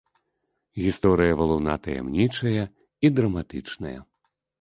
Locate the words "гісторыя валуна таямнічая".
0.85-2.63